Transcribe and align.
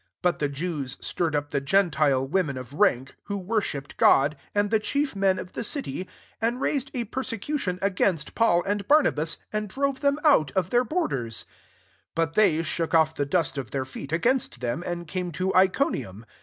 50 0.13 0.13
But 0.23 0.39
the 0.39 0.49
Jews 0.49 0.97
stirred 0.99 1.35
up 1.35 1.51
the 1.51 1.61
genfile 1.61 2.27
wo 2.27 2.41
men 2.41 2.57
of 2.57 2.73
rank, 2.73 3.15
who 3.25 3.37
worshipped 3.37 3.97
God, 3.97 4.35
and 4.55 4.71
the 4.71 4.79
chief 4.79 5.15
men 5.15 5.37
of 5.37 5.53
the 5.53 5.63
city, 5.63 6.09
and 6.41 6.59
raised 6.59 6.89
a 6.95 7.03
persecution 7.03 7.77
against 7.83 8.33
Paul 8.33 8.63
and 8.63 8.87
Barnabas, 8.87 9.37
and 9.53 9.69
drove 9.69 9.99
them 9.99 10.17
out 10.23 10.49
of 10.53 10.71
their 10.71 10.83
bor 10.83 11.07
ders* 11.07 11.43
51 12.15 12.15
But 12.15 12.33
they 12.33 12.63
shook 12.63 12.95
off 12.95 13.13
the 13.13 13.27
dust 13.27 13.59
of 13.59 13.69
their 13.69 13.85
feet 13.85 14.11
against 14.11 14.59
them, 14.59 14.81
and 14.87 15.07
came 15.07 15.31
to 15.33 15.53
Iconium. 15.53 16.25